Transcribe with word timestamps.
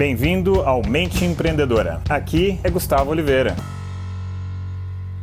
Bem-vindo 0.00 0.62
ao 0.62 0.80
Mente 0.82 1.26
Empreendedora. 1.26 2.00
Aqui 2.08 2.58
é 2.64 2.70
Gustavo 2.70 3.10
Oliveira. 3.10 3.54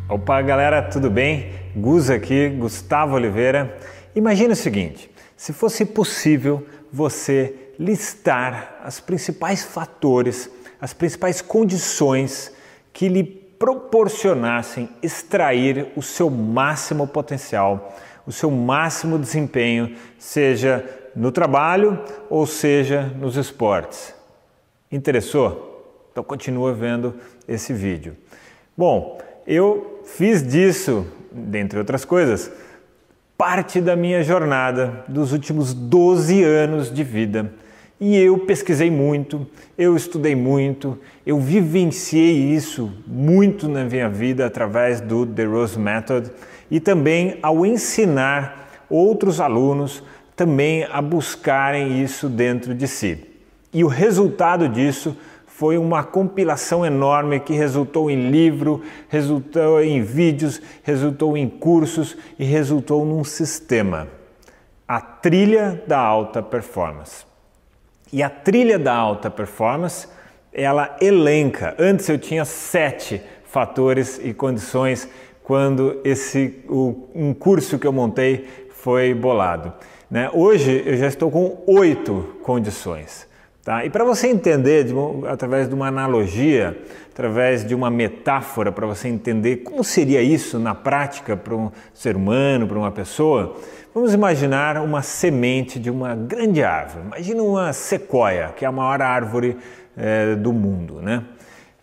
Opa, 0.08 0.40
galera, 0.44 0.84
tudo 0.84 1.10
bem? 1.10 1.52
Gus 1.76 2.12
aqui, 2.12 2.50
Gustavo 2.50 3.16
Oliveira. 3.16 3.76
Imagine 4.16 4.54
o 4.54 4.56
seguinte: 4.56 5.10
se 5.36 5.52
fosse 5.52 5.84
possível 5.84 6.64
você 6.94 7.72
listar 7.80 8.84
os 8.88 9.00
principais 9.00 9.64
fatores, 9.64 10.48
as 10.80 10.94
principais 10.94 11.42
condições 11.42 12.54
que 12.94 13.10
lhe 13.10 13.24
proporcionassem 13.24 14.90
extrair 15.02 15.88
o 15.96 16.04
seu 16.04 16.30
máximo 16.30 17.08
potencial, 17.08 17.98
o 18.28 18.32
seu 18.32 18.52
máximo 18.52 19.18
desempenho, 19.18 19.96
seja 20.20 20.86
no 21.16 21.32
trabalho 21.32 22.00
ou 22.30 22.46
seja 22.46 23.12
nos 23.20 23.38
esportes. 23.38 24.17
Interessou? 24.92 26.10
Então 26.12 26.24
continua 26.24 26.74
vendo 26.74 27.14
esse 27.48 27.74
vídeo. 27.74 28.16
Bom, 28.76 29.20
eu 29.46 30.02
fiz 30.06 30.42
disso, 30.42 31.06
dentre 31.32 31.78
outras 31.78 32.06
coisas, 32.06 32.52
parte 33.38 33.80
da 33.80 33.96
minha 33.96 34.24
jornada 34.24 35.04
dos 35.08 35.32
últimos 35.32 35.74
12 35.74 36.44
anos 36.44 36.92
de 36.92 37.04
vida. 37.04 37.54
E 38.00 38.16
eu 38.16 38.40
pesquisei 38.40 38.92
muito, 38.92 39.46
eu 39.78 39.96
estudei 39.96 40.36
muito, 40.36 40.98
eu 41.26 41.40
vivenciei 41.40 42.54
isso 42.54 42.92
muito 43.06 43.68
na 43.68 43.84
minha 43.84 44.08
vida 44.08 44.46
através 44.46 45.02
do 45.02 45.26
The 45.26 45.46
Rose 45.46 45.78
Method 45.80 46.32
e 46.70 46.80
também 46.80 47.40
ao 47.42 47.66
ensinar 47.66 48.86
outros 48.90 49.42
alunos 49.42 50.04
também 50.36 50.84
a 50.92 51.02
buscarem 51.02 52.02
isso 52.02 52.30
dentro 52.30 52.76
de 52.76 52.88
si. 52.88 53.27
E 53.74 53.84
o 53.84 53.88
resultado 53.88 54.70
disso 54.70 55.16
foi 55.46 55.78
uma 55.78 56.04
compilação 56.04 56.86
enorme 56.86 57.40
que 57.40 57.54
resultou 57.54 58.12
em 58.12 58.30
livro, 58.30 58.84
resultou 59.10 59.82
em 59.82 60.04
vídeos, 60.04 60.62
resultou 60.84 61.36
em 61.36 61.50
cursos 61.50 62.16
e 62.38 62.46
resultou 62.46 63.04
num 63.06 63.24
sistema. 63.24 64.08
A 64.88 65.02
trilha 65.02 65.84
da 65.88 65.98
alta 65.98 66.44
performance. 66.44 67.26
E 68.14 68.22
a 68.22 68.30
trilha 68.30 68.78
da 68.78 68.96
alta 68.96 69.30
performance, 69.30 70.08
ela 70.54 70.96
elenca. 71.02 71.76
Antes 71.80 72.08
eu 72.08 72.18
tinha 72.18 72.46
sete 72.46 73.22
fatores 73.46 74.20
e 74.24 74.34
condições 74.34 75.10
quando 75.44 76.00
esse 76.04 76.64
o, 76.70 77.10
um 77.16 77.34
curso 77.34 77.80
que 77.80 77.88
eu 77.88 77.92
montei 77.92 78.48
foi 78.70 79.14
bolado. 79.14 79.74
Né? 80.10 80.30
Hoje 80.34 80.84
eu 80.86 80.96
já 80.98 81.08
estou 81.08 81.32
com 81.32 81.64
oito 81.66 82.38
condições. 82.44 83.28
Tá? 83.68 83.84
E 83.84 83.90
para 83.90 84.06
você 84.06 84.28
entender, 84.28 84.86
de, 84.86 84.94
através 85.28 85.68
de 85.68 85.76
uma 85.76 85.90
analogia, 85.90 86.82
através 87.12 87.66
de 87.66 87.76
uma 87.76 87.90
metáfora, 87.90 88.72
para 88.72 88.88
você 88.88 89.10
entender 89.10 89.58
como 89.58 89.84
seria 89.84 90.22
isso 90.22 90.58
na 90.58 90.74
prática 90.74 91.36
para 91.36 91.54
um 91.54 91.70
ser 91.94 92.16
humano, 92.16 92.66
para 92.66 92.78
uma 92.78 92.94
pessoa, 92.94 93.58
vamos 93.94 94.14
imaginar 94.14 94.78
uma 94.78 95.02
semente 95.02 95.80
de 95.80 95.90
uma 95.90 96.16
grande 96.16 96.64
árvore. 96.64 97.08
Imagina 97.08 97.44
uma 97.44 97.74
sequoia, 97.74 98.54
que 98.56 98.64
é 98.64 98.70
a 98.70 98.72
maior 98.72 99.02
árvore 99.02 99.58
é, 99.98 100.34
do 100.34 100.54
mundo. 100.54 101.02
Né? 101.02 101.26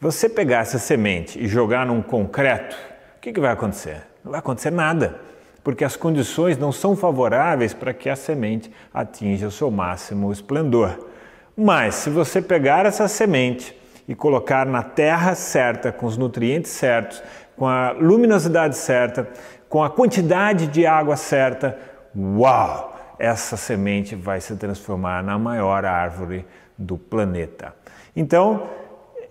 Você 0.00 0.26
pegar 0.26 0.60
essa 0.60 0.78
semente 0.78 1.38
e 1.38 1.46
jogar 1.46 1.84
num 1.84 2.00
concreto, 2.00 2.74
o 3.18 3.20
que, 3.20 3.30
que 3.30 3.40
vai 3.40 3.52
acontecer? 3.52 4.06
Não 4.24 4.30
vai 4.30 4.40
acontecer 4.40 4.70
nada 4.70 5.20
porque 5.62 5.84
as 5.84 5.96
condições 5.96 6.56
não 6.56 6.72
são 6.72 6.96
favoráveis 6.96 7.74
para 7.74 7.92
que 7.92 8.08
a 8.08 8.16
semente 8.16 8.70
atinja 8.92 9.48
o 9.48 9.50
seu 9.50 9.70
máximo 9.70 10.32
esplendor. 10.32 11.12
Mas 11.56 11.96
se 11.96 12.10
você 12.10 12.42
pegar 12.42 12.84
essa 12.84 13.06
semente 13.06 13.76
e 14.08 14.14
colocar 14.14 14.66
na 14.66 14.82
terra 14.82 15.34
certa, 15.34 15.92
com 15.92 16.06
os 16.06 16.16
nutrientes 16.16 16.72
certos, 16.72 17.22
com 17.56 17.66
a 17.66 17.92
luminosidade 17.92 18.76
certa, 18.76 19.28
com 19.68 19.82
a 19.82 19.90
quantidade 19.90 20.66
de 20.66 20.86
água 20.86 21.16
certa, 21.16 21.78
uau! 22.16 22.92
Essa 23.16 23.56
semente 23.56 24.16
vai 24.16 24.40
se 24.40 24.56
transformar 24.56 25.22
na 25.22 25.38
maior 25.38 25.84
árvore 25.84 26.44
do 26.76 26.98
planeta. 26.98 27.72
Então, 28.16 28.68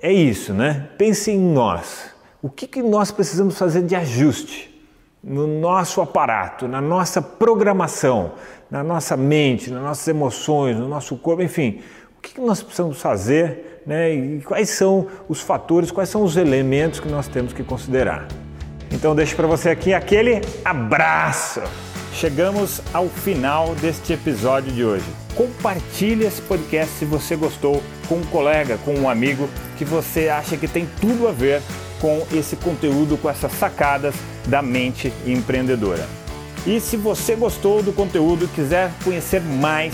é 0.02 0.12
isso, 0.12 0.54
né? 0.54 0.88
Pense 0.98 1.30
em 1.30 1.40
nós. 1.40 2.14
O 2.42 2.50
que, 2.50 2.66
que 2.66 2.82
nós 2.82 3.12
precisamos 3.12 3.58
fazer 3.58 3.82
de 3.84 3.96
ajuste? 3.96 4.74
no 5.24 5.48
nosso 5.48 6.02
aparato, 6.02 6.68
na 6.68 6.82
nossa 6.82 7.22
programação, 7.22 8.34
na 8.70 8.84
nossa 8.84 9.16
mente, 9.16 9.72
nas 9.72 9.82
nossas 9.82 10.08
emoções, 10.10 10.78
no 10.78 10.88
nosso 10.90 11.16
corpo, 11.16 11.42
enfim, 11.42 11.82
que 12.32 12.42
nós 12.42 12.64
precisamos 12.64 13.02
fazer 13.02 13.82
né, 13.86 14.14
e 14.14 14.42
quais 14.42 14.70
são 14.70 15.08
os 15.28 15.42
fatores, 15.42 15.92
quais 15.92 16.10
são 16.10 16.24
os 16.24 16.38
elementos 16.38 17.00
que 17.00 17.08
nós 17.08 17.28
temos 17.28 17.54
que 17.54 17.64
considerar. 17.64 18.28
Então, 18.92 19.16
deixo 19.16 19.36
para 19.36 19.48
você 19.48 19.70
aqui 19.70 19.94
aquele 19.94 20.42
abraço. 20.64 21.62
Chegamos 22.14 22.82
ao 22.94 23.10
final 23.10 23.76
deste 23.76 24.14
episódio 24.14 24.72
de 24.72 24.86
hoje. 24.86 25.06
Compartilhe 25.36 26.26
esse 26.26 26.42
podcast 26.44 26.94
se 26.94 27.06
você 27.06 27.36
gostou 27.36 27.82
com 28.08 28.16
um 28.16 28.24
colega, 28.26 28.78
com 28.86 28.94
um 28.94 29.10
amigo 29.10 29.50
que 29.78 29.84
você 29.84 30.30
acha 30.30 30.56
que 30.56 30.68
tem 30.68 30.88
tudo 31.02 31.28
a 31.28 31.32
ver 31.32 31.62
com 32.00 32.26
esse 32.32 32.56
conteúdo, 32.56 33.18
com 33.18 33.30
essas 33.30 33.52
sacadas 33.54 34.14
da 34.48 34.62
mente 34.62 35.12
empreendedora. 35.26 36.08
E 36.66 36.80
se 36.80 36.96
você 36.96 37.36
gostou 37.36 37.82
do 37.82 37.92
conteúdo 37.92 38.46
e 38.46 38.48
quiser 38.50 38.92
conhecer 39.04 39.42
mais, 39.42 39.94